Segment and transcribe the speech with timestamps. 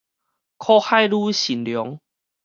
[0.57, 1.99] 苦海女神龍